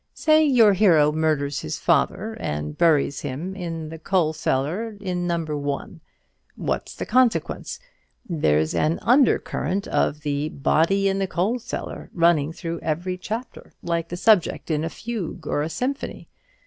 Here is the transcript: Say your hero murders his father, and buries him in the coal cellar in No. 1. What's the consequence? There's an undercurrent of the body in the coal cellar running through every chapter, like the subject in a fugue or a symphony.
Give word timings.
Say 0.15 0.43
your 0.43 0.73
hero 0.73 1.11
murders 1.11 1.59
his 1.59 1.77
father, 1.77 2.35
and 2.39 2.75
buries 2.75 3.19
him 3.21 3.53
in 3.55 3.89
the 3.89 3.99
coal 3.99 4.33
cellar 4.33 4.97
in 4.99 5.27
No. 5.27 5.43
1. 5.45 6.01
What's 6.55 6.95
the 6.95 7.05
consequence? 7.05 7.79
There's 8.27 8.73
an 8.73 8.97
undercurrent 9.03 9.87
of 9.87 10.21
the 10.21 10.49
body 10.49 11.07
in 11.07 11.19
the 11.19 11.27
coal 11.27 11.59
cellar 11.59 12.09
running 12.15 12.51
through 12.51 12.79
every 12.79 13.15
chapter, 13.19 13.73
like 13.83 14.09
the 14.09 14.17
subject 14.17 14.71
in 14.71 14.83
a 14.83 14.89
fugue 14.89 15.45
or 15.45 15.61
a 15.61 15.69
symphony. 15.69 16.27